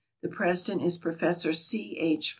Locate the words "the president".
0.23-0.81